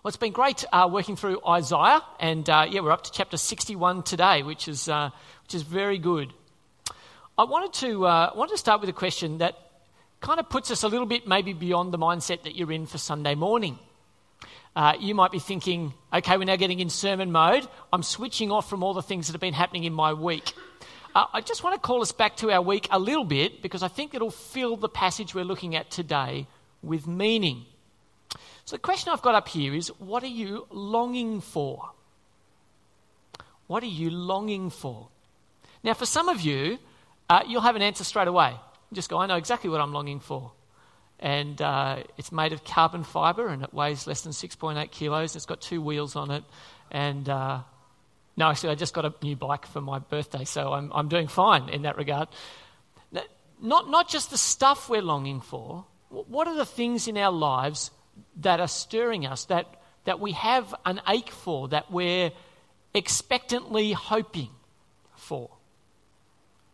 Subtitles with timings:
[0.00, 3.36] Well, it's been great uh, working through Isaiah, and uh, yeah, we're up to chapter
[3.36, 5.10] 61 today, which is, uh,
[5.44, 6.32] which is very good.
[7.38, 9.54] I wanted to, uh, wanted to start with a question that
[10.20, 12.98] kind of puts us a little bit maybe beyond the mindset that you're in for
[12.98, 13.78] Sunday morning.
[14.74, 17.68] Uh, you might be thinking, okay, we're now getting in sermon mode.
[17.92, 20.52] I'm switching off from all the things that have been happening in my week.
[21.14, 23.82] Uh, I just want to call us back to our week a little bit because
[23.82, 26.48] I think it'll fill the passage we're looking at today
[26.82, 27.66] with meaning.
[28.64, 31.90] So, the question I've got up here is what are you longing for?
[33.66, 35.08] What are you longing for?
[35.82, 36.78] Now, for some of you,
[37.28, 38.50] uh, you'll have an answer straight away.
[38.50, 40.52] You just go, I know exactly what I'm longing for.
[41.18, 45.36] And uh, it's made of carbon fibre and it weighs less than 6.8 kilos.
[45.36, 46.44] It's got two wheels on it.
[46.90, 47.60] And uh,
[48.36, 51.28] no, actually, I just got a new bike for my birthday, so I'm, I'm doing
[51.28, 52.28] fine in that regard.
[53.60, 57.92] Not, not just the stuff we're longing for, what are the things in our lives
[58.36, 59.66] that are stirring us, that,
[60.04, 62.30] that we have an ache for, that we're
[62.94, 64.50] expectantly hoping
[65.16, 65.50] for?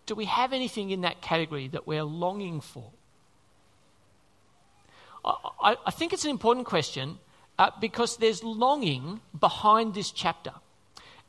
[0.07, 2.91] Do we have anything in that category that we're longing for?
[5.25, 7.19] I, I think it's an important question
[7.59, 10.53] uh, because there's longing behind this chapter.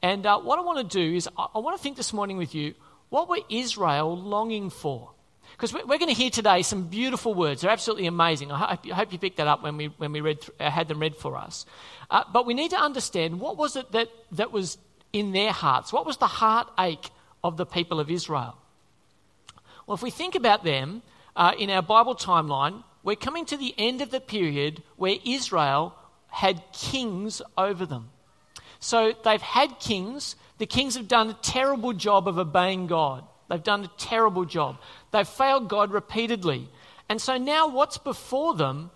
[0.02, 2.38] And uh, what I want to do is, I, I want to think this morning
[2.38, 2.76] with you
[3.10, 5.12] what were Israel longing for?
[5.52, 7.62] Because we're going to hear today some beautiful words.
[7.62, 8.52] They're absolutely amazing.
[8.52, 11.16] I hope you picked that up when we, when we read, uh, had them read
[11.16, 11.66] for us.
[12.10, 14.78] Uh, but we need to understand what was it that, that was
[15.12, 15.92] in their hearts?
[15.92, 17.10] What was the heartache
[17.44, 18.56] of the people of Israel?
[19.86, 21.02] Well, if we think about them
[21.36, 25.96] uh, in our Bible timeline, we're coming to the end of the period where Israel
[26.28, 28.10] had kings over them.
[28.80, 30.36] So they've had kings.
[30.58, 33.24] The kings have done a terrible job of obeying God.
[33.50, 34.78] They've done a terrible job.
[35.12, 36.70] They've failed God repeatedly.
[37.10, 38.92] And so now what's before them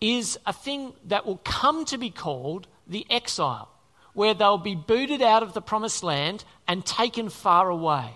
[0.00, 3.68] is a thing that will come to be called the exile,
[4.14, 8.10] where they'll be booted out of the promised land and taken far away.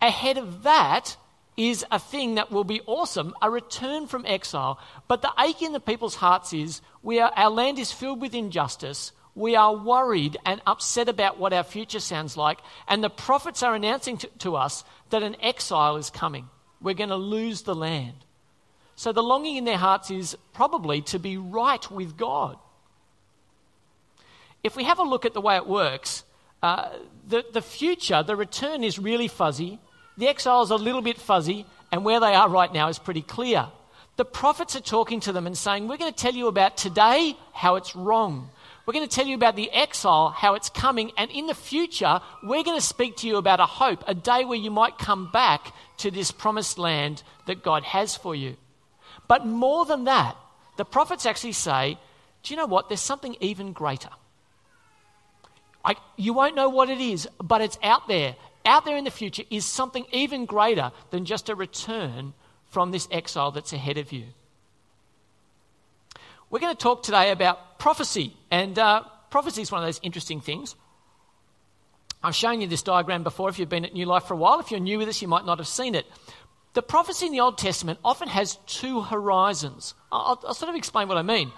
[0.00, 1.16] Ahead of that
[1.56, 4.78] is a thing that will be awesome, a return from exile.
[5.08, 8.34] But the ache in the people's hearts is we are, our land is filled with
[8.34, 9.12] injustice.
[9.34, 12.58] We are worried and upset about what our future sounds like.
[12.86, 16.48] And the prophets are announcing to, to us that an exile is coming.
[16.80, 18.24] We're going to lose the land.
[18.94, 22.58] So the longing in their hearts is probably to be right with God.
[24.62, 26.24] If we have a look at the way it works,
[26.62, 26.90] uh,
[27.26, 29.78] the, the future, the return is really fuzzy.
[30.18, 33.22] The exile is a little bit fuzzy, and where they are right now is pretty
[33.22, 33.68] clear.
[34.16, 37.36] The prophets are talking to them and saying, We're going to tell you about today
[37.52, 38.50] how it's wrong.
[38.84, 42.20] We're going to tell you about the exile, how it's coming, and in the future,
[42.42, 45.30] we're going to speak to you about a hope, a day where you might come
[45.30, 48.56] back to this promised land that God has for you.
[49.28, 50.36] But more than that,
[50.76, 51.96] the prophets actually say,
[52.42, 52.88] Do you know what?
[52.88, 54.10] There's something even greater.
[55.84, 58.36] I, you won't know what it is, but it's out there.
[58.64, 62.34] Out there in the future is something even greater than just a return
[62.66, 64.26] from this exile that's ahead of you.
[66.52, 70.42] We're going to talk today about prophecy, and uh, prophecy is one of those interesting
[70.42, 70.76] things.
[72.22, 74.60] I've shown you this diagram before if you've been at New Life for a while.
[74.60, 76.04] If you're new with us, you might not have seen it.
[76.74, 79.94] The prophecy in the Old Testament often has two horizons.
[80.12, 81.52] I'll, I'll sort of explain what I mean.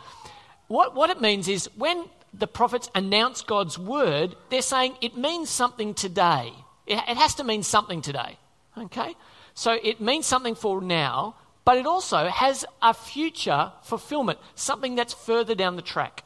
[0.69, 5.50] What, what it means is when the prophets announce God's word, they're saying it means
[5.50, 6.53] something today.
[6.87, 8.38] It, it has to mean something today.
[8.78, 9.16] Okay?
[9.55, 15.14] So it means something for now, but it also has a future fulfillment, something that's
[15.14, 16.25] further down the track.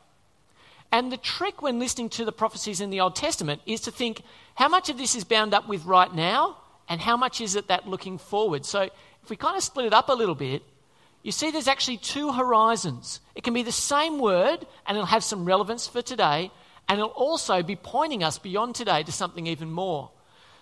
[0.91, 4.23] And the trick when listening to the prophecies in the Old Testament is to think
[4.55, 6.57] how much of this is bound up with right now
[6.89, 8.65] and how much is it that looking forward.
[8.65, 8.89] So
[9.23, 10.63] if we kind of split it up a little bit,
[11.23, 13.21] you see there's actually two horizons.
[13.35, 16.51] It can be the same word and it'll have some relevance for today,
[16.89, 20.11] and it'll also be pointing us beyond today to something even more.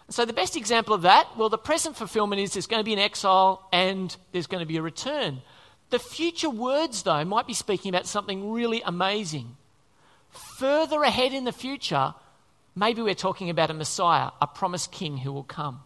[0.09, 2.93] So, the best example of that, well, the present fulfillment is there's going to be
[2.93, 5.43] an exile and there's going to be a return.
[5.91, 9.57] The future words, though, might be speaking about something really amazing.
[10.31, 12.15] Further ahead in the future,
[12.77, 15.81] maybe we're talking about a Messiah, a promised king who will come.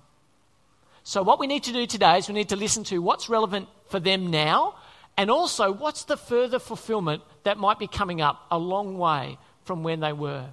[1.02, 3.68] So, what we need to do today is we need to listen to what's relevant
[3.88, 4.74] for them now
[5.16, 9.82] and also what's the further fulfillment that might be coming up a long way from
[9.82, 10.46] when they were.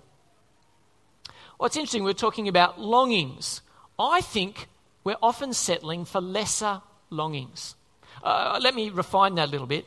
[1.59, 3.61] It's interesting, we're talking about longings.
[3.97, 4.67] I think
[5.03, 7.75] we're often settling for lesser longings.
[8.23, 9.85] Uh, let me refine that a little bit.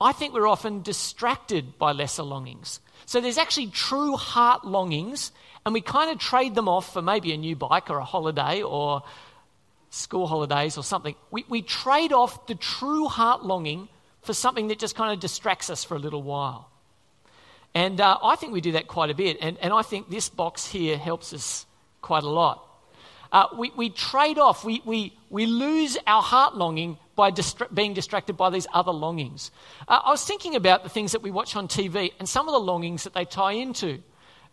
[0.00, 2.80] I think we're often distracted by lesser longings.
[3.06, 5.30] So there's actually true heart longings,
[5.64, 8.62] and we kind of trade them off for maybe a new bike or a holiday
[8.62, 9.02] or
[9.90, 11.14] school holidays or something.
[11.30, 13.88] We, we trade off the true heart longing
[14.22, 16.71] for something that just kind of distracts us for a little while.
[17.74, 19.38] And uh, I think we do that quite a bit.
[19.40, 21.66] And, and I think this box here helps us
[22.02, 22.68] quite a lot.
[23.32, 27.94] Uh, we, we trade off, we, we, we lose our heart longing by distra- being
[27.94, 29.50] distracted by these other longings.
[29.88, 32.52] Uh, I was thinking about the things that we watch on TV and some of
[32.52, 34.02] the longings that they tie into.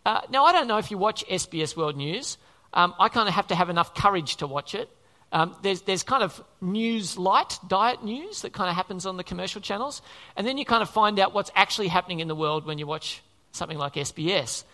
[0.06, 2.38] Uh, now, I don't know if you watch SBS World News.
[2.72, 4.88] Um, I kind of have to have enough courage to watch it.
[5.32, 9.24] Um, there's, there's kind of news light, diet news that kind of happens on the
[9.24, 10.02] commercial channels.
[10.36, 12.86] And then you kind of find out what's actually happening in the world when you
[12.86, 13.22] watch
[13.52, 14.64] something like SBS.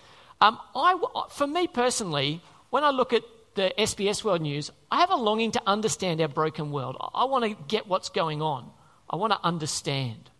[0.40, 0.96] Um, I,
[1.30, 3.22] for me personally, when I look at
[3.54, 6.96] the SBS World News, I have a longing to understand our broken world.
[7.14, 8.70] I want to get what's going on.
[9.08, 10.30] I want to understand.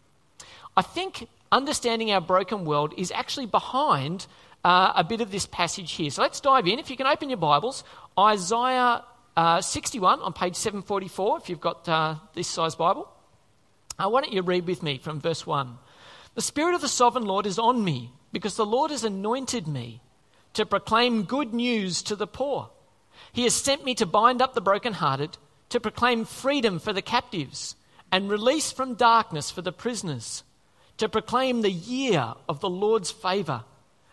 [0.77, 4.27] I think understanding our broken world is actually behind
[4.65, 6.11] uh, a bit of this passage here.
[6.11, 6.79] So let's dive in.
[6.79, 7.85] If you can open your Bibles,
[8.19, 9.03] Isaiah
[9.37, 13.09] uh, 61 on page 744, if you've got uh, this size Bible.
[13.99, 15.77] Uh, why don't you read with me from verse 1?
[16.35, 20.01] The Spirit of the Sovereign Lord is on me, because the Lord has anointed me
[20.55, 22.71] to proclaim good news to the poor.
[23.33, 25.37] He has sent me to bind up the brokenhearted,
[25.69, 27.77] to proclaim freedom for the captives,
[28.11, 30.45] and release from darkness for the prisoners,
[30.97, 33.65] to proclaim the year of the Lord's favour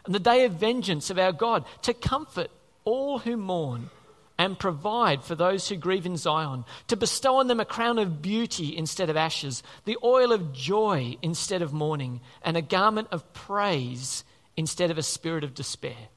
[0.06, 2.52] and the day of vengeance of our God, to comfort
[2.84, 3.90] all who mourn
[4.38, 8.21] and provide for those who grieve in Zion, to bestow on them a crown of
[8.21, 13.31] beauty instead of ashes, the oil of joy instead of mourning, and a garment of
[13.33, 14.24] praise
[14.57, 16.09] instead of a spirit of despair.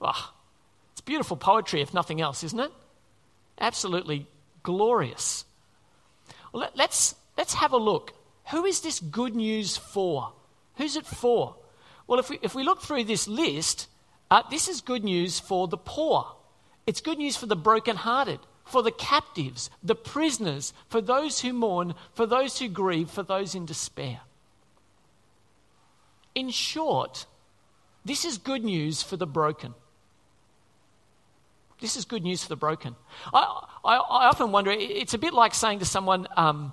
[0.00, 0.32] Ah,
[0.92, 2.72] it's beautiful poetry, if nothing else, isn't it?
[3.58, 4.26] Absolutely
[4.62, 5.44] glorious.
[6.52, 8.12] Well, let's, let's have a look.
[8.50, 10.32] Who is this good news for?
[10.76, 11.56] Who's it for?
[12.06, 13.88] Well, if we, if we look through this list,
[14.30, 16.26] uh, this is good news for the poor.
[16.86, 21.94] It's good news for the brokenhearted, for the captives, the prisoners, for those who mourn,
[22.14, 24.20] for those who grieve, for those in despair.
[26.34, 27.26] In short,
[28.04, 29.74] this is good news for the broken.
[31.80, 32.94] This is good news for the broken.
[33.34, 36.72] I, I, I often wonder, it's a bit like saying to someone, um,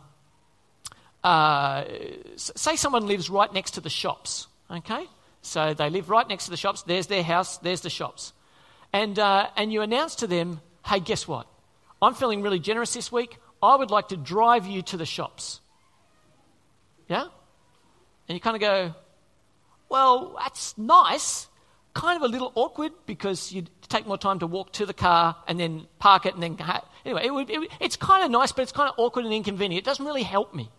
[1.23, 1.83] uh,
[2.35, 5.06] say someone lives right next to the shops, okay?
[5.41, 6.83] So they live right next to the shops.
[6.83, 8.33] There's their house, there's the shops.
[8.91, 11.47] And, uh, and you announce to them, hey, guess what?
[12.01, 13.38] I'm feeling really generous this week.
[13.62, 15.59] I would like to drive you to the shops.
[17.07, 17.25] Yeah?
[18.27, 18.95] And you kind of go,
[19.89, 21.47] well, that's nice.
[21.94, 25.35] Kind of a little awkward because you'd take more time to walk to the car
[25.47, 26.57] and then park it and then.
[27.06, 29.83] Anyway, it would, it, it's kind of nice, but it's kind of awkward and inconvenient.
[29.83, 30.69] It doesn't really help me.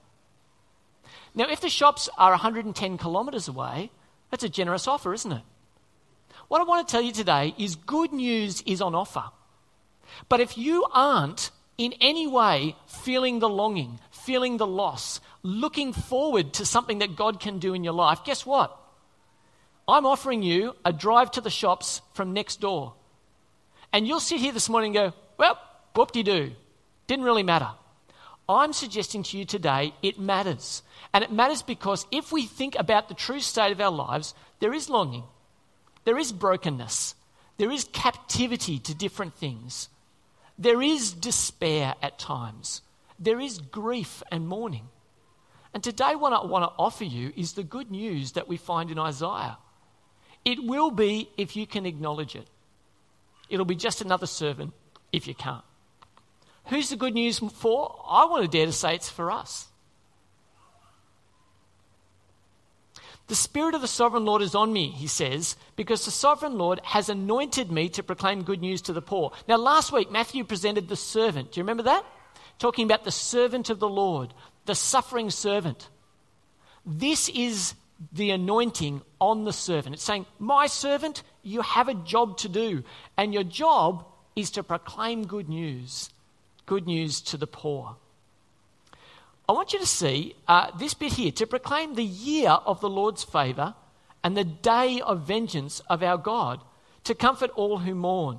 [1.35, 3.91] Now, if the shops are 110 kilometres away,
[4.31, 5.43] that's a generous offer, isn't it?
[6.50, 9.23] What I want to tell you today is good news is on offer.
[10.29, 16.52] But if you aren't in any way feeling the longing, feeling the loss, looking forward
[16.55, 18.76] to something that God can do in your life, guess what?
[19.87, 22.94] I'm offering you a drive to the shops from next door.
[23.93, 25.56] And you'll sit here this morning and go, well,
[25.94, 26.50] whoop de doo.
[27.06, 27.70] Didn't really matter.
[28.49, 30.82] I'm suggesting to you today it matters.
[31.14, 34.75] And it matters because if we think about the true state of our lives, there
[34.75, 35.23] is longing,
[36.05, 37.14] there is brokenness,
[37.56, 39.88] there is captivity to different things,
[40.58, 42.82] there is despair at times,
[43.19, 44.88] there is grief and mourning.
[45.73, 48.91] And today, what I want to offer you is the good news that we find
[48.91, 49.58] in Isaiah.
[50.44, 52.48] It will be if you can acknowledge it.
[53.48, 54.72] It'll be just another servant
[55.13, 55.65] if you can't.
[56.67, 58.01] Who's the good news for?
[58.08, 59.69] I want to dare to say it's for us.
[63.31, 66.81] The Spirit of the Sovereign Lord is on me, he says, because the Sovereign Lord
[66.82, 69.31] has anointed me to proclaim good news to the poor.
[69.46, 71.53] Now, last week, Matthew presented the servant.
[71.53, 72.05] Do you remember that?
[72.58, 74.34] Talking about the servant of the Lord,
[74.67, 75.91] the suffering servant.
[76.84, 77.75] This is
[78.13, 79.94] the anointing on the servant.
[79.94, 82.82] It's saying, My servant, you have a job to do,
[83.17, 86.10] and your job is to proclaim good news,
[86.67, 87.94] good news to the poor.
[89.51, 92.89] I want you to see uh, this bit here to proclaim the year of the
[92.89, 93.75] Lord's favour
[94.23, 96.61] and the day of vengeance of our God,
[97.03, 98.39] to comfort all who mourn.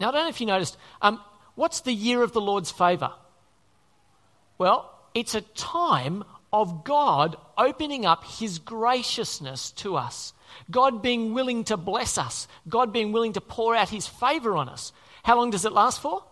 [0.00, 1.20] Now, I don't know if you noticed, um,
[1.54, 3.12] what's the year of the Lord's favour?
[4.58, 10.32] Well, it's a time of God opening up his graciousness to us,
[10.68, 14.68] God being willing to bless us, God being willing to pour out his favour on
[14.68, 14.92] us.
[15.22, 16.24] How long does it last for?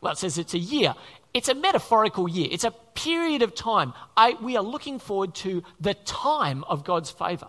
[0.00, 0.94] Well, it says it's a year.
[1.36, 3.92] It's a metaphorical year, it's a period of time.
[4.16, 7.48] I, we are looking forward to the time of God's favour.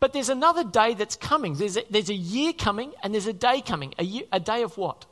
[0.00, 1.56] But there's another day that's coming.
[1.56, 3.92] There's a, there's a year coming and there's a day coming.
[3.98, 5.04] A, year, a day of what?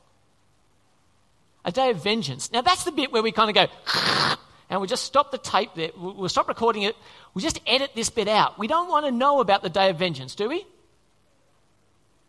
[1.67, 2.50] A day of vengeance.
[2.50, 4.38] Now, that's the bit where we kind of go,
[4.71, 5.90] and we'll just stop the tape there.
[5.99, 6.97] We'll stop recording it.
[7.35, 8.59] We'll just edit this bit out.
[8.59, 10.64] We don't want to know about the day of vengeance, do we?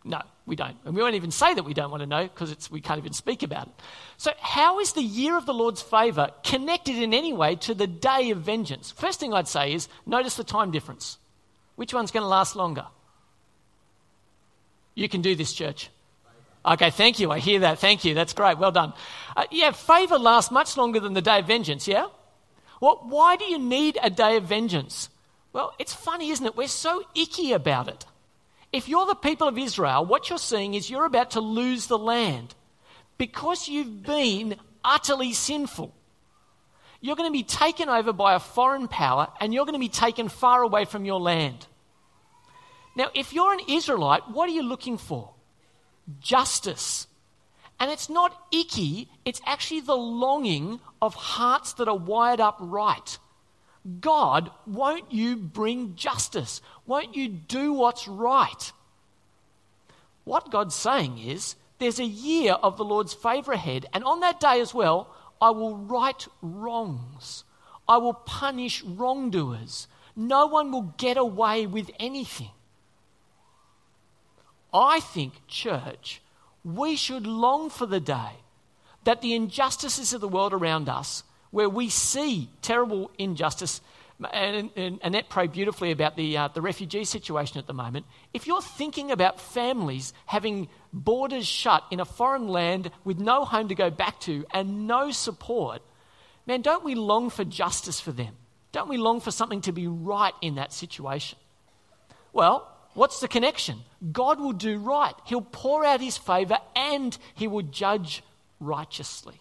[0.04, 0.76] No, we don't.
[0.86, 3.14] And we won't even say that we don't want to know because we can't even
[3.14, 3.74] speak about it.
[4.18, 7.88] So, how is the year of the Lord's favour connected in any way to the
[7.88, 8.92] day of vengeance?
[8.92, 11.18] First thing I'd say is notice the time difference.
[11.76, 12.86] Which one's going to last longer?
[14.96, 15.90] You can do this, church.
[16.66, 17.32] Okay, thank you.
[17.32, 17.80] I hear that.
[17.80, 18.14] Thank you.
[18.14, 18.58] That's great.
[18.58, 18.94] Well done.
[19.36, 22.08] Uh, yeah, favour lasts much longer than the day of vengeance, yeah?
[22.80, 25.10] Well, why do you need a day of vengeance?
[25.54, 26.56] Well, it's funny, isn't it?
[26.56, 28.06] We're so icky about it.
[28.74, 31.98] If you're the people of Israel, what you're seeing is you're about to lose the
[31.98, 32.56] land
[33.18, 35.94] because you've been utterly sinful.
[37.02, 39.90] You're going to be taken over by a foreign power and you're going to be
[39.90, 41.68] taken far away from your land.
[42.96, 45.34] Now, if you're an Israelite, what are you looking for?
[46.20, 47.08] Justice.
[47.80, 53.18] And it's not icky, it's actually the longing of hearts that are wired up right.
[54.00, 56.62] God, won't you bring justice?
[56.86, 58.72] Won't you do what's right?
[60.24, 64.40] What God's saying is, there's a year of the Lord's favour ahead, and on that
[64.40, 67.44] day as well, I will right wrongs.
[67.88, 69.88] I will punish wrongdoers.
[70.16, 72.52] No one will get away with anything.
[74.72, 76.22] I think, church,
[76.64, 78.38] we should long for the day
[79.04, 83.82] that the injustices of the world around us, where we see terrible injustice,
[84.32, 88.06] and, and Annette prayed beautifully about the, uh, the refugee situation at the moment.
[88.34, 93.68] If you're thinking about families having borders shut in a foreign land with no home
[93.68, 95.82] to go back to and no support,
[96.46, 98.36] man, don't we long for justice for them?
[98.72, 101.38] Don't we long for something to be right in that situation?
[102.32, 103.80] Well, what's the connection?
[104.12, 105.14] God will do right.
[105.26, 108.24] He'll pour out his favor and he will judge
[108.60, 109.41] righteously.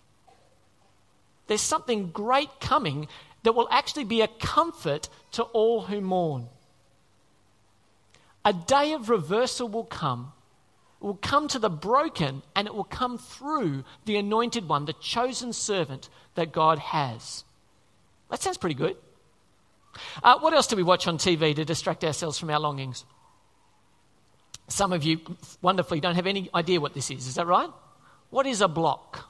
[1.50, 3.08] There's something great coming
[3.42, 6.46] that will actually be a comfort to all who mourn.
[8.44, 10.32] A day of reversal will come.
[11.02, 14.92] It will come to the broken and it will come through the anointed one, the
[14.92, 17.42] chosen servant that God has.
[18.30, 18.96] That sounds pretty good.
[20.22, 23.04] Uh, what else do we watch on TV to distract ourselves from our longings?
[24.68, 25.18] Some of you
[25.62, 27.26] wonderfully don't have any idea what this is.
[27.26, 27.70] Is that right?
[28.30, 29.29] What is a block?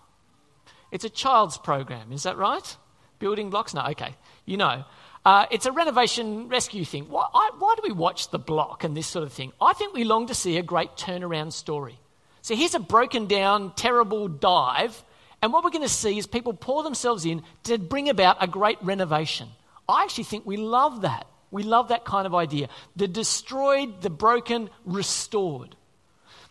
[0.91, 2.13] It's a child's program.
[2.13, 2.77] Is that right?
[3.19, 3.75] Building blocks?
[3.75, 4.17] No, okay.
[4.45, 4.85] You know.
[5.25, 7.05] Uh, it's a renovation rescue thing.
[7.11, 9.53] Why, I, why do we watch the block and this sort of thing?
[9.61, 11.99] I think we long to see a great turnaround story.
[12.41, 15.05] So here's a broken down, terrible dive,
[15.43, 18.47] and what we're going to see is people pour themselves in to bring about a
[18.47, 19.49] great renovation.
[19.89, 21.27] I actually think we love that.
[21.51, 22.69] We love that kind of idea.
[22.97, 25.77] The destroyed, the broken, restored.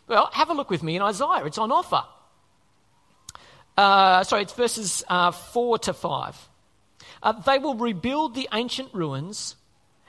[0.08, 1.46] Well, have a look with me in Isaiah.
[1.46, 2.04] It's on offer.
[3.80, 6.50] Uh, sorry, it's verses uh, 4 to 5.
[7.24, 9.56] Uh, they will rebuild the ancient ruins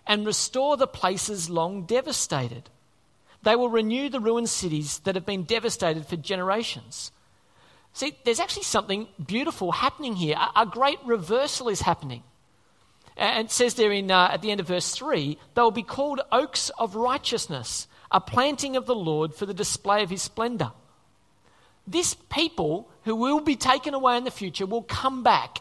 [0.09, 2.69] and restore the places long devastated.
[3.45, 7.13] They will renew the ruined cities that have been devastated for generations.
[7.93, 10.35] See, there's actually something beautiful happening here.
[10.37, 12.25] A, a great reversal is happening.
[13.17, 15.85] And it says there in, uh, at the end of verse 3 they will be
[15.85, 20.73] called oaks of righteousness, a planting of the Lord for the display of his splendor.
[21.91, 25.59] This people who will be taken away in the future will come back.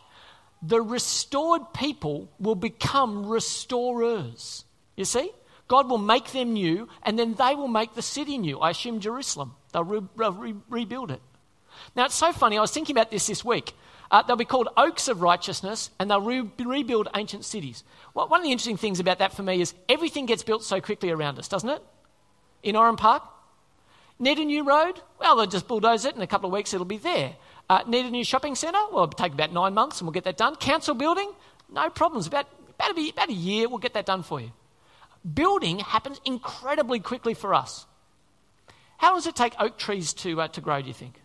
[0.62, 4.64] The restored people will become restorers.
[4.96, 5.32] You see?
[5.68, 8.60] God will make them new, and then they will make the city new.
[8.60, 9.56] I assume Jerusalem.
[9.74, 11.22] They'll re- re- rebuild it.
[11.96, 12.58] Now, it's so funny.
[12.58, 13.74] I was thinking about this this week.
[14.12, 17.84] Uh, they'll be called oaks of righteousness and they'll re- rebuild ancient cities.
[18.14, 20.82] Well, one of the interesting things about that for me is everything gets built so
[20.82, 21.82] quickly around us, doesn't it?
[22.64, 23.24] In Oran Park?
[24.20, 25.02] Need a new road?
[25.20, 27.36] Well, they'll just bulldoze it in a couple of weeks, it'll be there.
[27.70, 28.80] Uh, need a new shopping centre?
[28.92, 30.56] Well, it'll take about nine months and we'll get that done.
[30.56, 31.32] Council building?
[31.72, 32.28] No problems.
[32.28, 32.48] About,
[32.80, 34.52] about, a, about a year, we'll get that done for you.
[35.34, 37.86] Building happens incredibly quickly for us.
[38.98, 41.22] How long does it take oak trees to, uh, to grow, do you think?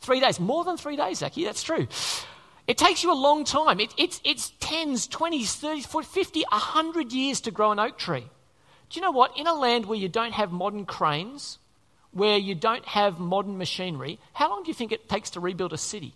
[0.00, 0.40] Three days.
[0.40, 1.44] More than three days, Zachy.
[1.44, 1.86] That's true.
[2.66, 3.80] It takes you a long time.
[3.80, 8.26] It, it's, it's 10s, 20s, 30s, 40s, 50, 100 years to grow an oak tree.
[8.90, 9.36] Do you know what?
[9.36, 11.58] In a land where you don't have modern cranes,
[12.12, 15.72] where you don't have modern machinery, how long do you think it takes to rebuild
[15.72, 16.14] a city?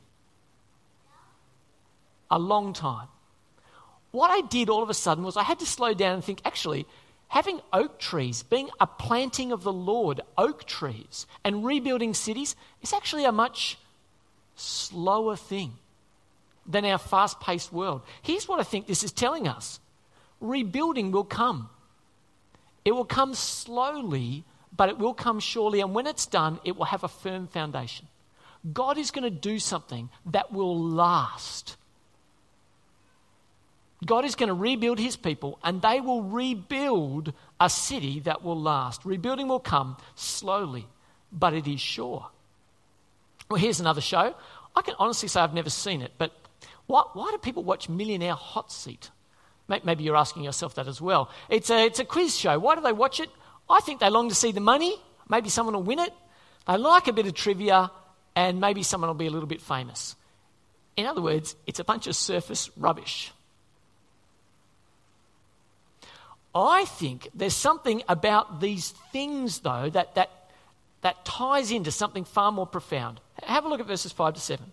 [2.31, 3.09] A long time.
[4.11, 6.41] What I did all of a sudden was I had to slow down and think
[6.45, 6.87] actually,
[7.29, 12.93] having oak trees, being a planting of the Lord, oak trees, and rebuilding cities is
[12.93, 13.79] actually a much
[14.55, 15.73] slower thing
[16.67, 18.03] than our fast paced world.
[18.23, 19.81] Here's what I think this is telling us
[20.41, 21.71] rebuilding will come.
[22.85, 24.45] It will come slowly,
[24.77, 25.81] but it will come surely.
[25.81, 28.07] And when it's done, it will have a firm foundation.
[28.73, 31.77] God is going to do something that will last.
[34.05, 38.61] God is going to rebuild his people and they will rebuild a city that will
[38.61, 39.05] last.
[39.05, 40.87] Rebuilding will come slowly,
[41.33, 42.29] but it is sure.
[43.49, 44.35] Well, here's another show.
[44.75, 46.33] I can honestly say I've never seen it, but
[46.87, 49.11] why, why do people watch Millionaire Hot Seat?
[49.85, 51.31] Maybe you're asking yourself that as well.
[51.49, 52.59] It's a, it's a quiz show.
[52.59, 53.31] Why do they watch it?
[53.69, 54.97] I think they long to see the money.
[55.29, 56.13] Maybe someone will win it.
[56.67, 57.91] They like a bit of trivia,
[58.37, 60.17] and maybe someone will be a little bit famous.
[60.97, 63.33] In other words, it's a bunch of surface rubbish.
[66.55, 70.31] I think there's something about these things, though, that, that,
[71.01, 73.21] that ties into something far more profound.
[73.43, 74.73] Have a look at verses 5 to 7.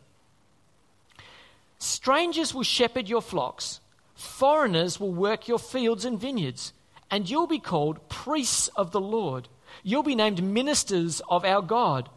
[1.80, 3.80] Strangers will shepherd your flocks,
[4.20, 6.74] foreigners will work your fields and vineyards,
[7.10, 9.48] and you'll be called priests of the Lord.
[9.84, 12.10] You'll be named ministers of our God.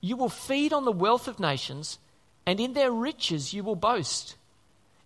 [0.00, 1.98] You will feed on the wealth of nations,
[2.46, 4.36] and in their riches you will boast.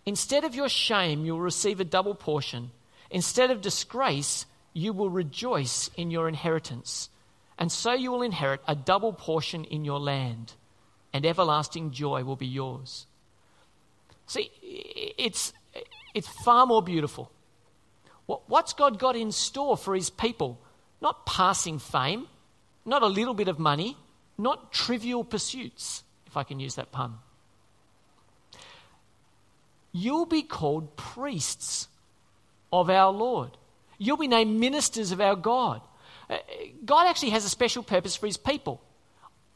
[0.06, 2.70] Instead of your shame, you'll receive a double portion.
[3.10, 7.08] Instead of disgrace, you will rejoice in your inheritance.
[7.58, 10.54] And so you will inherit a double portion in your land,
[11.12, 13.06] and everlasting joy will be yours.
[14.26, 14.50] See,
[15.18, 15.52] it's,
[16.14, 17.30] it's far more beautiful.
[18.26, 20.58] What's God got in store for his people?
[21.02, 22.26] Not passing fame,
[22.86, 23.96] not a little bit of money,
[24.38, 27.18] not trivial pursuits, if I can use that pun.
[29.92, 31.88] You'll be called priests
[32.72, 33.50] of our Lord.
[33.98, 35.82] You'll be named ministers of our God.
[36.28, 36.38] Uh,
[36.84, 38.80] God actually has a special purpose for his people.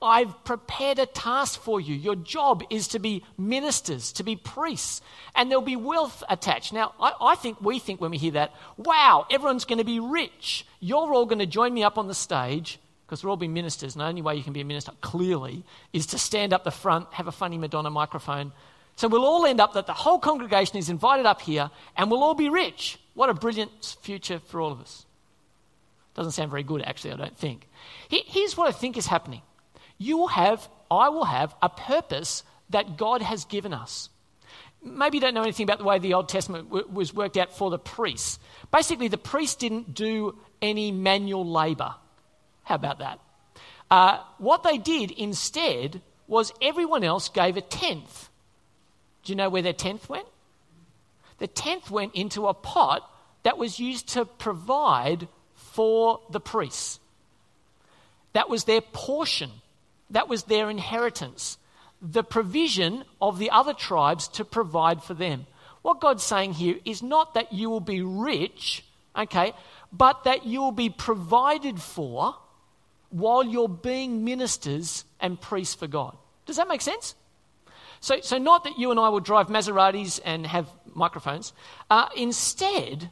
[0.01, 1.95] I've prepared a task for you.
[1.95, 5.01] Your job is to be ministers, to be priests,
[5.35, 6.73] and there'll be wealth attached.
[6.73, 9.99] Now, I, I think we think when we hear that, wow, everyone's going to be
[9.99, 10.65] rich.
[10.79, 13.95] You're all going to join me up on the stage because we're all being ministers,
[13.95, 16.71] and the only way you can be a minister, clearly, is to stand up the
[16.71, 18.53] front, have a funny Madonna microphone.
[18.97, 22.23] So we'll all end up that the whole congregation is invited up here, and we'll
[22.23, 23.01] all be rich.
[23.15, 25.07] What a brilliant future for all of us.
[26.15, 27.67] Doesn't sound very good, actually, I don't think.
[28.09, 29.43] Here's what I think is happening
[29.99, 34.09] you will have, I will have a purpose that God has given us.
[34.83, 37.57] Maybe you don't know anything about the way the Old Testament w- was worked out
[37.57, 38.39] for the priests.
[38.71, 41.95] Basically, the priests didn't do any manual labor.
[42.63, 43.19] How about that?
[43.91, 48.29] Uh, what they did instead was everyone else gave a tenth.
[49.25, 50.29] Do you know where their tenth went?
[51.39, 53.09] The tenth went into a pot
[53.43, 57.01] that was used to provide for the priests.
[58.35, 59.51] That was their portion
[60.11, 61.59] that was their inheritance,
[62.01, 65.47] the provision of the other tribes to provide for them.
[65.83, 68.85] What God's saying here is not that you will be rich,
[69.17, 69.53] okay,
[69.93, 72.35] but that you will be provided for
[73.11, 76.17] while you're being ministers and priests for God.
[76.47, 77.15] Does that make sense?
[78.01, 81.53] So, so not that you and I will drive Maseratis and have microphones.
[81.91, 83.11] Uh, instead,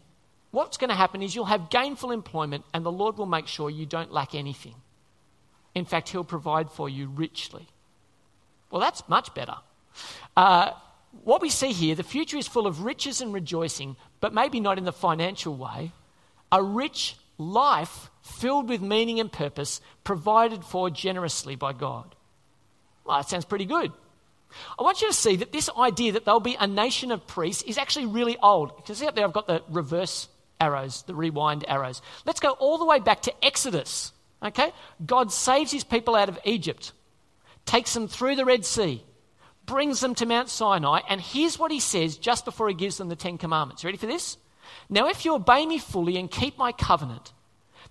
[0.51, 3.69] what's going to happen is you'll have gainful employment and the Lord will make sure
[3.69, 4.75] you don't lack anything.
[5.77, 7.69] In fact, He'll provide for you richly.
[8.71, 9.57] Well, that's much better.
[10.35, 10.71] Uh,
[11.23, 14.79] what we see here, the future is full of riches and rejoicing, but maybe not
[14.79, 15.93] in the financial way.
[16.51, 22.15] A rich life filled with meaning and purpose, provided for generously by God.
[23.05, 23.93] Well, that sounds pretty good.
[24.79, 27.63] I want you to see that this idea that there'll be a nation of priests
[27.65, 28.71] is actually really old.
[28.79, 32.01] You can see up there I've got the reverse arrows, the rewind arrows.
[32.25, 34.13] Let's go all the way back to Exodus.
[34.43, 34.73] Okay?
[35.05, 36.93] God saves his people out of Egypt,
[37.65, 39.03] takes them through the Red Sea,
[39.65, 43.09] brings them to Mount Sinai, and here's what he says just before he gives them
[43.09, 43.85] the Ten Commandments.
[43.85, 44.37] Ready for this?
[44.89, 47.33] Now, if you obey me fully and keep my covenant,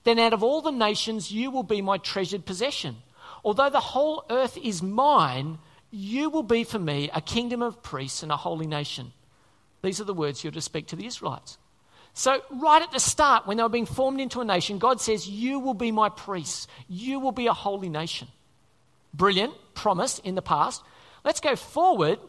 [0.04, 2.98] then out of all the nations you will be my treasured possession.
[3.44, 5.60] Although the whole earth is mine,
[5.92, 9.14] you will be for me a kingdom of priests and a holy nation.
[9.82, 11.58] These are the words you're to speak to the Israelites.
[12.18, 15.28] So, right at the start, when they were being formed into a nation, God says,
[15.28, 16.66] You will be my priests.
[16.88, 18.30] You will be a holy nation.
[19.14, 20.82] Brilliant promise in the past.
[21.26, 22.20] Let's go forward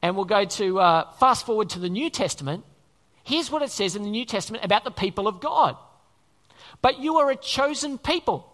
[0.00, 2.64] and we'll go to uh, fast forward to the New Testament.
[3.22, 5.76] Here's what it says in the New Testament about the people of God.
[6.80, 8.50] But you are a chosen people.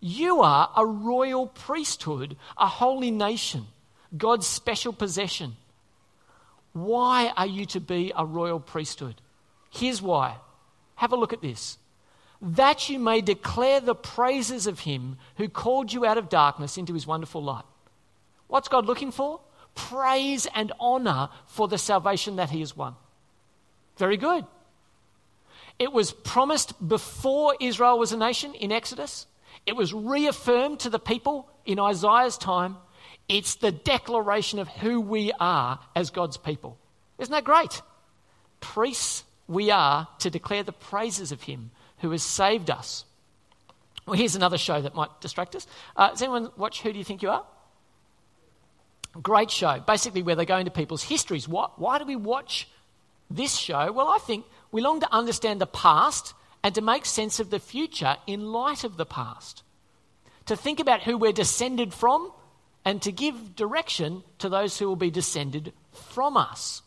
[0.00, 3.66] You are a royal priesthood, a holy nation,
[4.16, 5.54] God's special possession.
[6.72, 9.20] Why are you to be a royal priesthood?
[9.74, 10.36] Here's why.
[10.96, 11.78] Have a look at this.
[12.40, 16.94] That you may declare the praises of him who called you out of darkness into
[16.94, 17.64] his wonderful light.
[18.46, 19.40] What's God looking for?
[19.74, 22.94] Praise and honor for the salvation that he has won.
[23.96, 24.44] Very good.
[25.78, 29.26] It was promised before Israel was a nation in Exodus.
[29.66, 32.76] It was reaffirmed to the people in Isaiah's time.
[33.28, 36.78] It's the declaration of who we are as God's people.
[37.18, 37.82] Isn't that great?
[38.60, 43.04] Priests we are to declare the praises of Him who has saved us.
[44.06, 45.66] Well, here's another show that might distract us.
[45.96, 47.44] Uh, does anyone watch Who Do You Think You Are?
[49.22, 51.48] Great show, basically, where they go into people's histories.
[51.48, 52.68] Why, why do we watch
[53.30, 53.92] this show?
[53.92, 57.60] Well, I think we long to understand the past and to make sense of the
[57.60, 59.62] future in light of the past.
[60.46, 62.32] To think about who we're descended from
[62.84, 66.82] and to give direction to those who will be descended from us.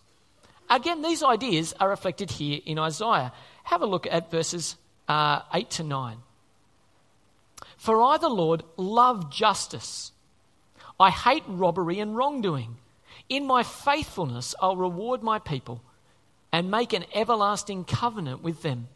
[0.70, 3.32] Again, these ideas are reflected here in Isaiah.
[3.64, 4.76] Have a look at verses
[5.08, 6.18] uh, 8 to 9.
[7.78, 10.12] For I, the Lord, love justice.
[11.00, 12.78] I hate robbery and wrongdoing.
[13.30, 15.82] In my faithfulness, I'll reward my people
[16.52, 18.88] and make an everlasting covenant with them.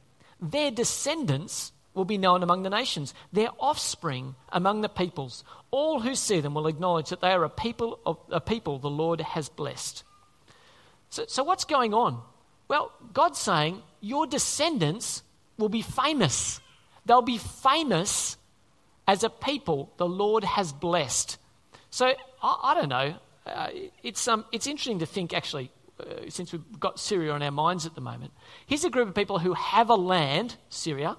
[0.42, 5.44] Their descendants will be known among the nations, their offspring among the peoples.
[5.70, 8.90] All who see them will acknowledge that they are a people, of, a people the
[8.90, 10.04] Lord has blessed.
[11.12, 12.22] So, so, what's going on?
[12.70, 15.24] Well, God's saying your descendants
[15.58, 16.62] will be famous.
[17.06, 18.38] They'll be famous
[19.08, 21.38] as a people the Lord has blessed.
[21.90, 23.16] So, I, I don't know.
[23.46, 23.68] Uh,
[24.04, 25.70] it's, um, it's interesting to think, actually,
[26.00, 28.32] uh, since we've got Syria on our minds at the moment.
[28.66, 31.18] Here's a group of people who have a land, Syria.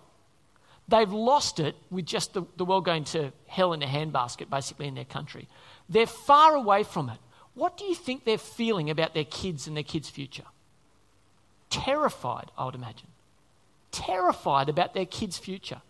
[0.88, 4.88] They've lost it with just the, the world going to hell in a handbasket, basically,
[4.88, 5.48] in their country.
[5.90, 7.18] They're far away from it.
[7.54, 10.44] What do you think they're feeling about their kids and their kids' future?
[11.70, 13.08] Terrified, I would imagine.
[13.90, 15.82] Terrified about their kids' future.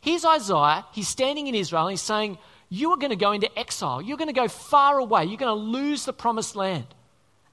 [0.00, 0.84] Here's Isaiah.
[0.92, 2.38] He's standing in Israel and he's saying,
[2.68, 4.00] You are going to go into exile.
[4.02, 5.24] You're going to go far away.
[5.24, 6.86] You're going to lose the promised land.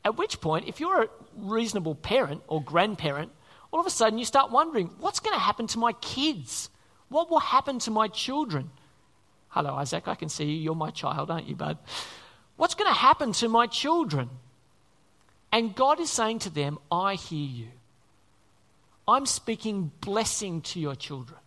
[0.03, 3.31] At which point, if you're a reasonable parent or grandparent,
[3.71, 6.69] all of a sudden you start wondering, What's going to happen to my kids?
[7.09, 8.71] What will happen to my children?
[9.49, 10.07] Hello, Isaac.
[10.07, 10.55] I can see you.
[10.55, 11.77] You're my child, aren't you, bud?
[12.61, 14.29] What's going to happen to my children?
[15.51, 17.69] And God is saying to them, I hear you.
[19.07, 21.39] I'm speaking blessing to your children.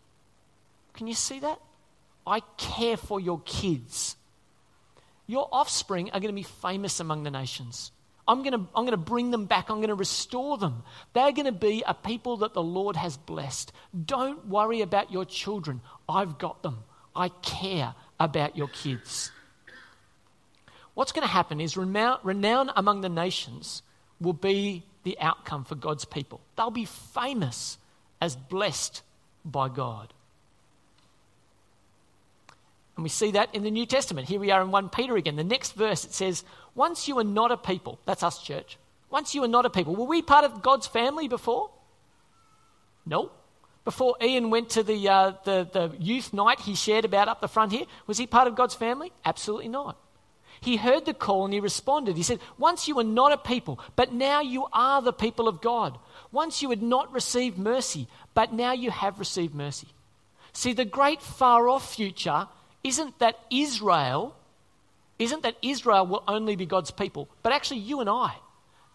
[0.92, 1.60] Can you see that?
[2.26, 4.16] I care for your kids.
[5.28, 7.92] Your offspring are going to be famous among the nations.
[8.26, 9.70] I'm going, to, I'm going to bring them back.
[9.70, 10.82] I'm going to restore them.
[11.12, 13.70] They're going to be a people that the Lord has blessed.
[14.04, 15.80] Don't worry about your children.
[16.08, 16.78] I've got them.
[17.14, 19.30] I care about your kids.
[20.94, 23.82] What's going to happen is renown, among the nations
[24.20, 26.40] will be the outcome for God's people.
[26.56, 27.78] They'll be famous
[28.20, 29.02] as blessed
[29.44, 30.12] by God.
[32.96, 34.28] And we see that in the New Testament.
[34.28, 35.34] Here we are in 1 Peter again.
[35.34, 36.44] The next verse it says,
[36.76, 38.78] Once you were not a people, that's us, church.
[39.10, 39.96] Once you were not a people.
[39.96, 41.70] Were we part of God's family before?
[43.04, 43.32] No.
[43.84, 47.48] Before Ian went to the, uh, the, the youth night he shared about up the
[47.48, 49.12] front here, was he part of God's family?
[49.24, 49.98] Absolutely not.
[50.64, 52.16] He heard the call and he responded.
[52.16, 55.60] He said, Once you were not a people, but now you are the people of
[55.60, 55.98] God.
[56.32, 59.88] Once you had not received mercy, but now you have received mercy.
[60.54, 62.48] See, the great far off future
[62.82, 64.34] isn't that Israel,
[65.18, 68.34] isn't that Israel will only be God's people, but actually you and I,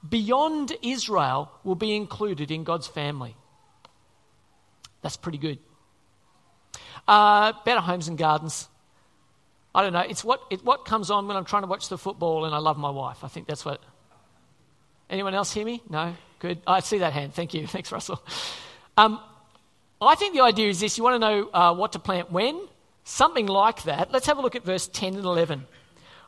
[0.07, 3.35] beyond Israel, will be included in God's family.
[5.03, 5.59] That's pretty good.
[7.07, 8.67] Uh, better homes and gardens.
[9.73, 9.99] I don't know.
[9.99, 12.57] It's what, it, what comes on when I'm trying to watch the football and I
[12.57, 13.23] love my wife.
[13.23, 13.81] I think that's what.
[15.09, 15.81] Anyone else hear me?
[15.89, 16.15] No?
[16.39, 16.59] Good.
[16.65, 17.33] I see that hand.
[17.33, 17.67] Thank you.
[17.67, 18.23] Thanks, Russell.
[18.97, 19.19] Um,
[20.01, 22.59] I think the idea is this you want to know uh, what to plant when?
[23.03, 24.11] Something like that.
[24.11, 25.65] Let's have a look at verse 10 and 11.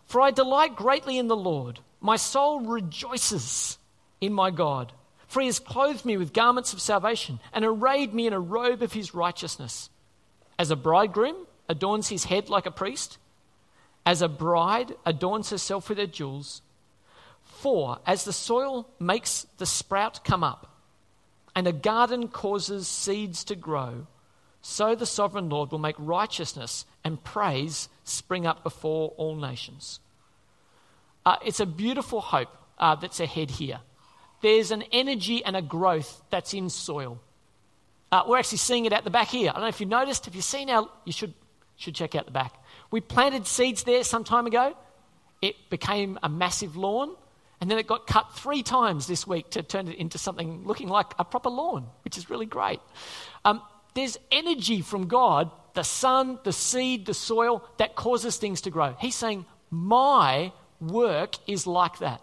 [0.06, 1.80] For I delight greatly in the Lord.
[2.00, 3.78] My soul rejoices
[4.20, 4.92] in my God.
[5.28, 8.82] For he has clothed me with garments of salvation and arrayed me in a robe
[8.82, 9.90] of his righteousness.
[10.60, 11.38] As a bridegroom
[11.70, 13.18] adorns his head like a priest,
[14.06, 16.62] as a bride adorns herself with her jewels.
[17.44, 20.68] For as the soil makes the sprout come up,
[21.56, 24.08] and a garden causes seeds to grow,
[24.62, 30.00] so the sovereign Lord will make righteousness and praise spring up before all nations.
[31.26, 33.80] Uh, it's a beautiful hope uh, that's ahead here.
[34.42, 37.20] There's an energy and a growth that's in soil.
[38.12, 39.50] Uh, we're actually seeing it at the back here.
[39.52, 40.28] I don't know if you noticed.
[40.28, 41.34] If you've seen our, you should,
[41.78, 42.54] should check out the back.
[42.92, 44.76] We planted seeds there some time ago.
[45.42, 47.16] It became a massive lawn.
[47.60, 50.90] And then it got cut three times this week to turn it into something looking
[50.90, 52.80] like a proper lawn, which is really great.
[53.46, 53.62] Um,
[53.94, 58.96] there's energy from God, the sun, the seed, the soil, that causes things to grow.
[59.00, 62.22] He's saying, My work is like that.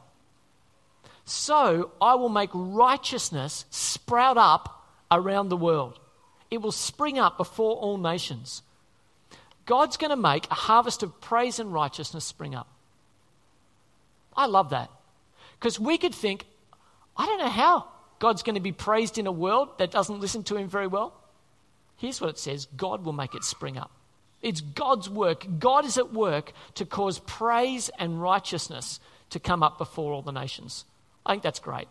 [1.25, 6.01] So I will make righteousness sprout up around the world.
[6.51, 8.63] It will spring up before all nations.
[9.69, 12.69] God's going to make a harvest of praise and righteousness spring up.
[14.35, 14.91] I love that.
[15.61, 16.47] Because we could think,
[17.19, 17.85] I don't know how
[18.19, 21.13] God's going to be praised in a world that doesn't listen to him very well.
[21.99, 23.91] Here's what it says God will make it spring up.
[24.41, 25.45] It's God's work.
[25.59, 29.01] God is at work to cause praise and righteousness
[29.31, 30.87] to come up before all the nations.
[31.27, 31.89] I think that's great.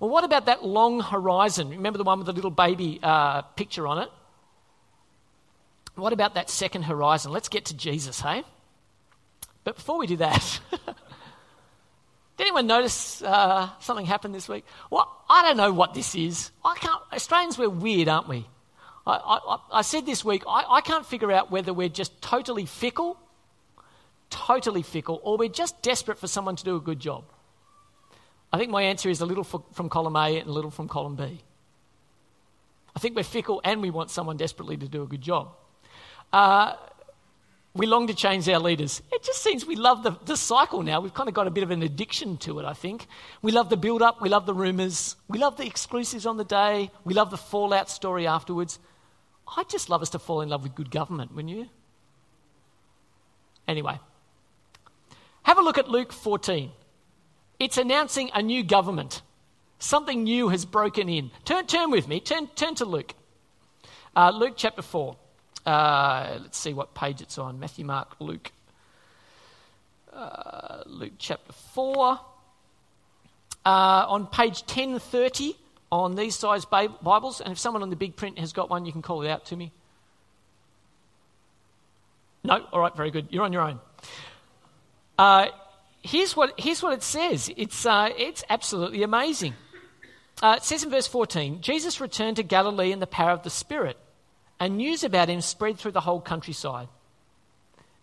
[0.00, 1.70] Well, what about that long horizon?
[1.70, 4.08] Remember the one with the little baby uh, picture on it?
[5.94, 7.32] What about that second horizon?
[7.32, 8.42] Let's get to Jesus, hey?
[9.62, 10.60] But before we do that,
[12.36, 14.64] did anyone notice uh, something happened this week?
[14.90, 16.50] Well, I don't know what this is.
[16.64, 17.00] I can't.
[17.12, 18.46] Australians, we're weird, aren't we?
[19.06, 22.66] I, I, I said this week, I, I can't figure out whether we're just totally
[22.66, 23.18] fickle,
[24.30, 27.24] totally fickle, or we're just desperate for someone to do a good job.
[28.52, 31.16] I think my answer is a little from column A and a little from column
[31.16, 31.40] B.
[32.94, 35.54] I think we're fickle and we want someone desperately to do a good job.
[36.32, 36.74] Uh,
[37.76, 39.02] we long to change our leaders.
[39.12, 41.00] It just seems we love the, the cycle now.
[41.00, 43.08] We've kind of got a bit of an addiction to it, I think.
[43.42, 46.44] We love the build up, we love the rumours, we love the exclusives on the
[46.44, 48.78] day, we love the fallout story afterwards.
[49.56, 51.68] I'd just love us to fall in love with good government, wouldn't you?
[53.66, 53.98] Anyway,
[55.42, 56.70] have a look at Luke 14.
[57.58, 59.22] It's announcing a new government.
[59.80, 61.30] Something new has broken in.
[61.44, 63.14] Turn, turn with me, turn, turn to Luke.
[64.14, 65.16] Uh, Luke chapter 4.
[65.66, 68.52] Uh, let's see what page it's on Matthew, Mark, Luke.
[70.12, 72.20] Uh, Luke chapter 4.
[73.66, 75.56] Uh, on page 1030
[75.90, 78.92] on these size Bibles, and if someone on the big print has got one, you
[78.92, 79.72] can call it out to me.
[82.42, 82.66] No?
[82.72, 83.28] All right, very good.
[83.30, 83.80] You're on your own.
[85.18, 85.46] Uh,
[86.02, 89.54] here's, what, here's what it says it's, uh, it's absolutely amazing.
[90.42, 93.50] Uh, it says in verse 14 Jesus returned to Galilee in the power of the
[93.50, 93.96] Spirit
[94.60, 96.88] and news about him spread through the whole countryside.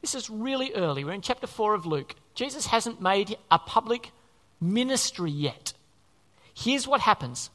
[0.02, 1.04] This is really early.
[1.04, 2.16] We're in chapter 4 of Luke.
[2.34, 4.12] Jesus hasn't made a public
[4.60, 5.74] ministry yet.
[6.54, 7.50] Here's what happens.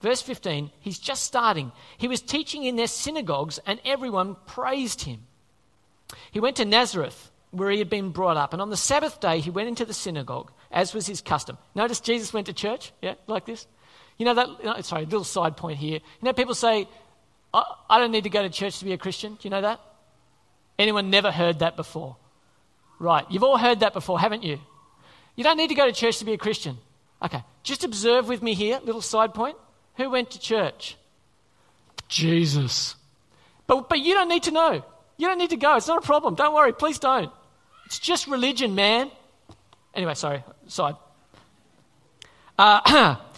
[0.00, 1.70] Verse 15, he's just starting.
[1.96, 5.20] He was teaching in their synagogues, and everyone praised him.
[6.32, 9.38] He went to Nazareth, where he had been brought up, and on the Sabbath day,
[9.38, 11.56] he went into the synagogue, as was his custom.
[11.74, 13.66] Notice Jesus went to church, yeah, like this.
[14.18, 16.00] You know that, uh, sorry, a little side point here.
[16.00, 16.88] You know, people say,
[17.54, 19.34] I, I don't need to go to church to be a Christian.
[19.34, 19.80] Do you know that?
[20.78, 22.16] Anyone never heard that before?
[22.98, 24.58] Right, you've all heard that before, haven't you?
[25.34, 26.78] You don't need to go to church to be a Christian.
[27.22, 29.56] Okay, just observe with me here, little side point.
[29.96, 30.96] Who went to church?
[32.08, 32.96] Jesus.
[33.66, 34.84] But, but you don't need to know.
[35.16, 35.76] You don't need to go.
[35.76, 36.34] It's not a problem.
[36.34, 36.72] Don't worry.
[36.72, 37.30] Please don't.
[37.86, 39.10] It's just religion, man.
[39.94, 40.96] Anyway, sorry, side.
[42.58, 43.16] Uh,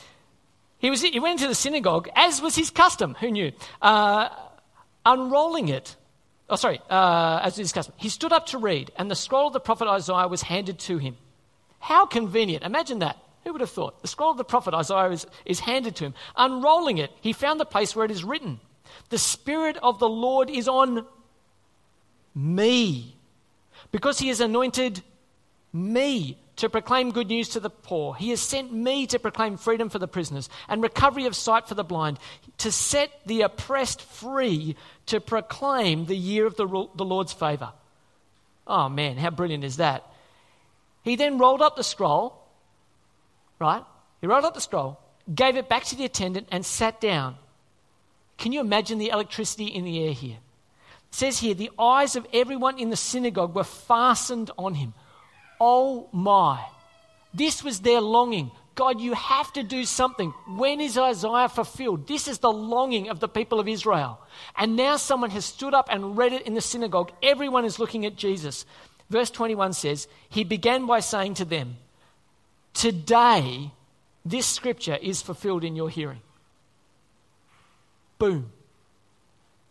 [0.84, 3.16] He, was, he went into the synagogue, as was his custom.
[3.20, 3.52] Who knew?
[3.80, 4.28] Uh,
[5.06, 5.96] unrolling it.
[6.50, 7.94] Oh, sorry, uh, as was his custom.
[7.96, 10.98] He stood up to read, and the scroll of the prophet Isaiah was handed to
[10.98, 11.16] him.
[11.78, 12.64] How convenient.
[12.64, 13.16] Imagine that.
[13.44, 14.02] Who would have thought?
[14.02, 16.14] The scroll of the prophet Isaiah is, is handed to him.
[16.36, 18.60] Unrolling it, he found the place where it is written
[19.08, 21.06] The Spirit of the Lord is on
[22.34, 23.16] me,
[23.90, 25.02] because he has anointed
[25.72, 28.14] me to proclaim good news to the poor.
[28.14, 31.74] He has sent me to proclaim freedom for the prisoners and recovery of sight for
[31.74, 32.18] the blind,
[32.58, 37.72] to set the oppressed free, to proclaim the year of the, the Lord's favor.
[38.66, 40.04] Oh man, how brilliant is that?
[41.02, 42.40] He then rolled up the scroll,
[43.58, 43.84] right?
[44.20, 44.98] He rolled up the scroll,
[45.32, 47.36] gave it back to the attendant, and sat down.
[48.38, 50.38] Can you imagine the electricity in the air here?
[51.10, 54.94] It says here, the eyes of everyone in the synagogue were fastened on him.
[55.60, 56.64] Oh my.
[57.32, 58.50] This was their longing.
[58.74, 60.30] God, you have to do something.
[60.48, 62.08] When is Isaiah fulfilled?
[62.08, 64.20] This is the longing of the people of Israel.
[64.56, 67.12] And now someone has stood up and read it in the synagogue.
[67.22, 68.66] Everyone is looking at Jesus.
[69.10, 71.76] Verse 21 says, He began by saying to them,
[72.72, 73.70] Today,
[74.24, 76.20] this scripture is fulfilled in your hearing.
[78.18, 78.50] Boom.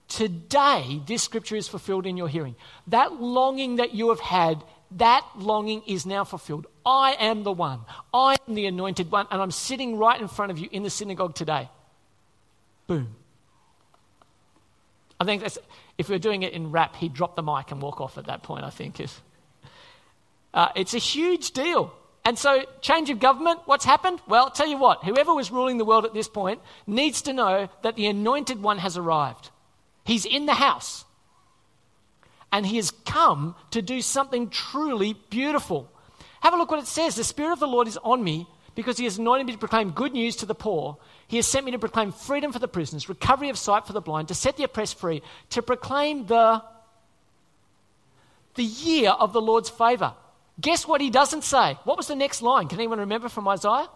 [0.08, 2.56] Today, this scripture is fulfilled in your hearing.
[2.88, 4.64] That longing that you have had
[4.98, 6.68] that longing is now fulfilled.
[6.86, 7.82] I am the one.
[8.14, 10.90] I am the anointed one, and I'm sitting right in front of you in the
[10.90, 11.70] synagogue today.
[12.88, 13.16] Boom.
[15.20, 15.58] I think that's,
[15.98, 18.26] if we are doing it in rap, he'd drop the mic and walk off at
[18.26, 19.02] that point, I think.
[20.56, 21.92] Uh, it's a huge deal.
[22.24, 24.22] And so, change of government, what's happened?
[24.28, 27.70] Well, tell you what, whoever was ruling the world at this point needs to know
[27.82, 29.50] that the anointed one has arrived.
[30.06, 31.06] He's in the house
[32.54, 35.92] and he has come to do something truly beautiful.
[36.42, 37.16] Have a look what it says.
[37.16, 39.90] The Spirit of the Lord is on me because he has anointed me to proclaim
[39.90, 40.98] good news to the poor.
[41.28, 44.02] He has sent me to proclaim freedom for the prisoners, recovery of sight for the
[44.02, 46.62] blind, to set the oppressed free, to proclaim the,
[48.54, 50.14] the year of the Lord's favor.
[50.62, 51.80] Guess what he doesn't say?
[51.86, 52.68] What was the next line?
[52.68, 53.90] Can anyone remember from Isaiah?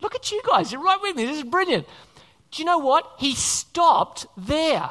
[0.00, 1.24] Look at you guys, you're right with me.
[1.24, 1.88] This is brilliant.
[2.52, 3.10] Do you know what?
[3.18, 4.90] He stopped there.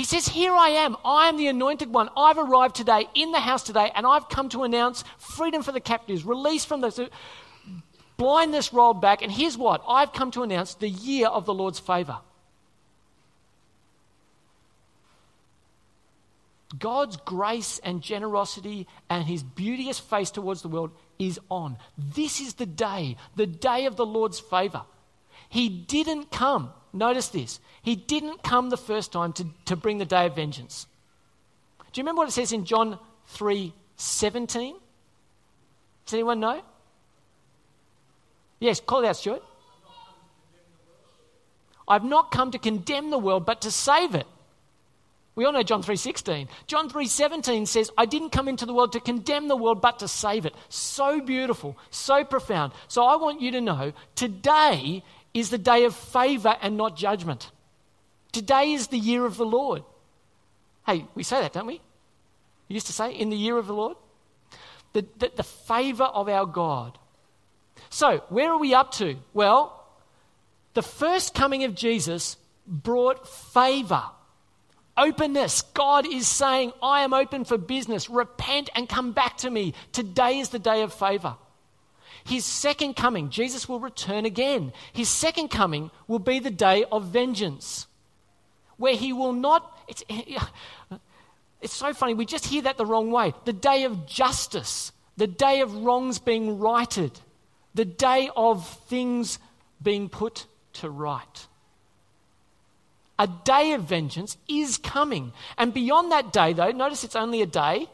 [0.00, 0.96] He says, Here I am.
[1.04, 2.08] I am the anointed one.
[2.16, 5.80] I've arrived today in the house today, and I've come to announce freedom for the
[5.80, 7.10] captives, release from the
[8.16, 9.20] blindness rolled back.
[9.20, 12.16] And here's what I've come to announce the year of the Lord's favor.
[16.78, 21.76] God's grace and generosity and his beauteous face towards the world is on.
[21.98, 24.80] This is the day, the day of the Lord's favor.
[25.50, 30.04] He didn't come, notice this, he didn't come the first time to, to bring the
[30.04, 30.86] day of vengeance.
[31.92, 32.98] Do you remember what it says in John
[33.28, 34.76] 3 17?
[36.06, 36.62] Does anyone know?
[38.58, 39.42] Yes, call it out, Stuart.
[41.88, 44.26] I've not come to condemn the world, but to save it.
[45.34, 46.48] We all know John 3:16.
[46.66, 50.08] John 3:17 says, "I didn't come into the world to condemn the world but to
[50.08, 52.72] save it." So beautiful, so profound.
[52.88, 55.02] So I want you to know, today
[55.34, 57.50] is the day of favor and not judgment.
[58.32, 59.82] Today is the year of the Lord.
[60.86, 61.74] Hey, we say that, don't we?
[62.68, 63.96] You used to say, in the year of the Lord?
[64.92, 66.98] The, the, the favor of our God.
[67.90, 69.16] So, where are we up to?
[69.32, 69.84] Well,
[70.74, 74.02] the first coming of Jesus brought favor
[75.00, 75.62] openness.
[75.62, 78.10] God is saying, I am open for business.
[78.10, 79.74] Repent and come back to me.
[79.92, 81.36] Today is the day of favor.
[82.24, 84.72] His second coming, Jesus will return again.
[84.92, 87.86] His second coming will be the day of vengeance,
[88.76, 89.78] where he will not.
[89.88, 90.04] It's,
[91.60, 93.34] it's so funny, we just hear that the wrong way.
[93.44, 97.18] The day of justice, the day of wrongs being righted,
[97.74, 99.38] the day of things
[99.82, 101.46] being put to right.
[103.18, 105.32] A day of vengeance is coming.
[105.58, 107.86] And beyond that day, though, notice it's only a day.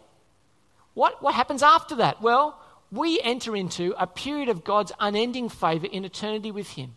[0.95, 2.23] What, what happens after that?
[2.23, 2.59] Well,
[2.90, 6.94] we enter into a period of God's unending favour in eternity with Him.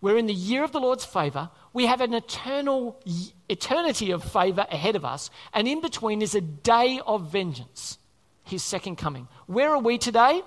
[0.00, 1.50] We're in the year of the Lord's favour.
[1.72, 3.00] We have an eternal
[3.48, 7.98] eternity of favour ahead of us, and in between is a day of vengeance,
[8.44, 9.26] His second coming.
[9.46, 10.42] Where are we today?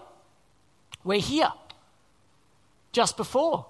[1.03, 1.51] We're here,
[2.93, 3.65] just before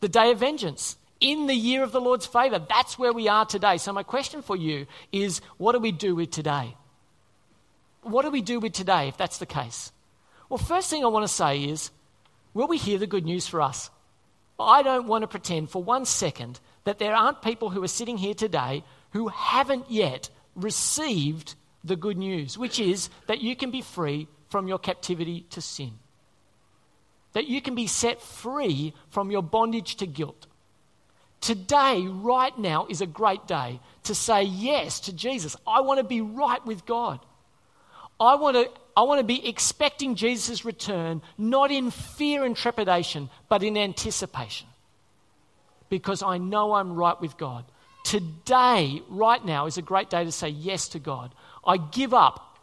[0.00, 2.58] the day of vengeance in the year of the Lord's favor.
[2.58, 3.76] That's where we are today.
[3.76, 6.74] So, my question for you is what do we do with today?
[8.02, 9.92] What do we do with today if that's the case?
[10.48, 11.90] Well, first thing I want to say is
[12.54, 13.90] will we hear the good news for us?
[14.58, 18.18] I don't want to pretend for one second that there aren't people who are sitting
[18.18, 23.80] here today who haven't yet received the good news, which is that you can be
[23.80, 25.92] free from your captivity to sin,
[27.32, 30.46] that you can be set free from your bondage to guilt,
[31.40, 35.56] Today, right now, is a great day to say yes to Jesus.
[35.66, 37.20] I want to be right with God.
[38.20, 43.30] I want to, I want to be expecting Jesus' return, not in fear and trepidation,
[43.48, 44.68] but in anticipation.
[45.88, 47.64] Because I know I'm right with God.
[48.04, 51.34] Today, right now, is a great day to say yes to God.
[51.64, 52.58] I give up.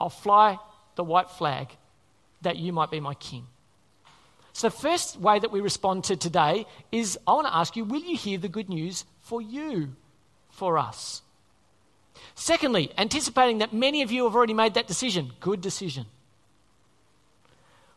[0.00, 0.58] I'll fly
[0.96, 1.68] the white flag
[2.42, 3.46] that you might be my king.
[4.52, 7.84] So, the first way that we respond to today is I want to ask you,
[7.84, 9.94] will you hear the good news for you,
[10.50, 11.22] for us?
[12.34, 16.06] Secondly, anticipating that many of you have already made that decision, good decision.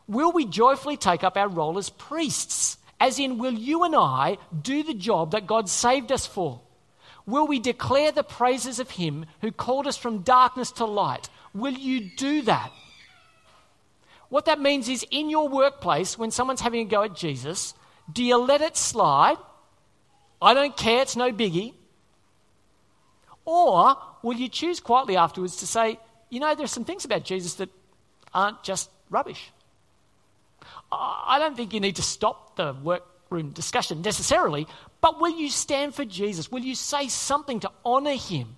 [0.08, 2.78] Will we joyfully take up our role as priests?
[3.00, 6.60] As in, will you and I do the job that God saved us for?
[7.26, 11.28] Will we declare the praises of Him who called us from darkness to light?
[11.52, 12.70] Will you do that?
[14.28, 17.74] What that means is in your workplace, when someone's having a go at Jesus,
[18.12, 19.36] do you let it slide?
[20.40, 21.74] I don't care, it's no biggie.
[23.46, 27.24] Or will you choose quietly afterwards to say, you know, there are some things about
[27.24, 27.70] Jesus that
[28.34, 29.50] aren't just rubbish?
[30.92, 34.66] I don't think you need to stop the workroom discussion necessarily,
[35.00, 36.50] but will you stand for Jesus?
[36.50, 38.56] Will you say something to honour him?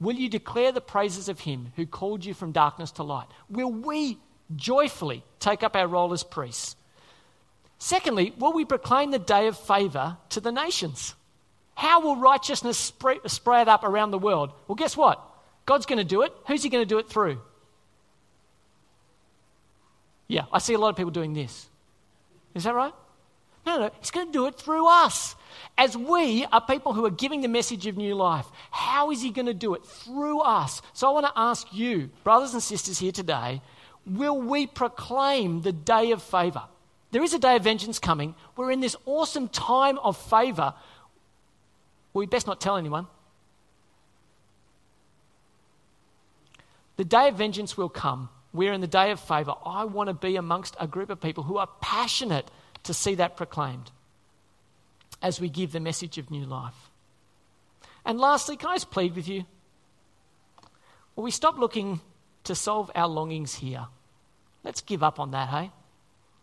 [0.00, 3.26] Will you declare the praises of him who called you from darkness to light?
[3.50, 4.18] Will we
[4.56, 6.76] joyfully take up our role as priests?
[7.78, 11.14] Secondly, will we proclaim the day of favour to the nations?
[11.78, 14.50] How will righteousness spread up around the world?
[14.66, 15.22] Well, guess what?
[15.64, 16.32] God's going to do it.
[16.48, 17.40] Who's he going to do it through?
[20.26, 21.68] Yeah, I see a lot of people doing this.
[22.56, 22.92] Is that right?
[23.64, 25.36] No, no, he's going to do it through us.
[25.76, 29.30] As we are people who are giving the message of new life, how is he
[29.30, 29.86] going to do it?
[29.86, 30.82] Through us.
[30.94, 33.62] So I want to ask you, brothers and sisters here today,
[34.04, 36.64] will we proclaim the day of favor?
[37.12, 38.34] There is a day of vengeance coming.
[38.56, 40.74] We're in this awesome time of favor.
[42.12, 43.06] Well, we best not tell anyone.
[46.96, 48.28] The day of vengeance will come.
[48.52, 49.54] We're in the day of favour.
[49.64, 52.50] I want to be amongst a group of people who are passionate
[52.84, 53.90] to see that proclaimed
[55.22, 56.90] as we give the message of new life.
[58.04, 59.44] And lastly, can I just plead with you?
[61.14, 62.00] Will we stop looking
[62.44, 63.86] to solve our longings here?
[64.64, 65.70] Let's give up on that, hey?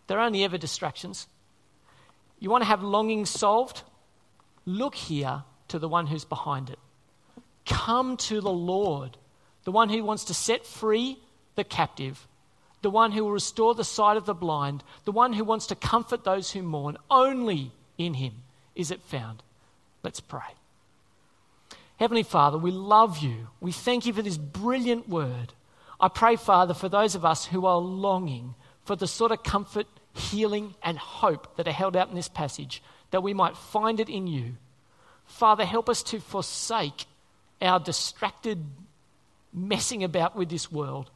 [0.07, 1.28] They're only ever distractions.
[2.39, 3.84] You want to have longings solved?
[4.66, 6.80] Look here to the one who's behind it.
[7.66, 9.18] Come to the Lord,
[9.63, 11.18] the one who wants to set free
[11.55, 12.28] the captive,
[12.82, 15.76] the one who will restore the sight of the blind, the one who wants to
[15.76, 16.97] comfort those who mourn.
[17.09, 18.34] Only in him
[18.76, 19.41] is it found.
[20.03, 20.41] Let's pray.
[21.97, 23.47] Heavenly Father, we love you.
[23.59, 25.53] We thank you for this brilliant word.
[25.99, 28.53] I pray, Father, for those of us who are longing
[28.84, 32.84] for the sort of comfort, healing, and hope that are held out in this passage,
[33.11, 34.57] that we might find it in you.
[35.26, 37.05] Father, help us to forsake
[37.61, 38.63] our distracted
[39.53, 41.09] messing about with this world.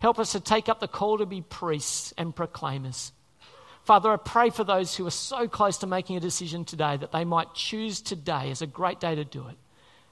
[0.00, 3.12] Help us to take up the call to be priests and proclaimers.
[3.84, 7.10] Father, I pray for those who are so close to making a decision today that
[7.10, 9.56] they might choose today as a great day to do it.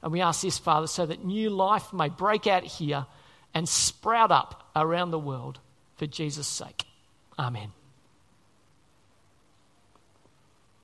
[0.03, 3.07] And we ask this, Father, so that new life may break out here
[3.53, 5.61] and sprout up around the world
[5.97, 6.84] for Jesus' sake.
[7.38, 7.76] Amen.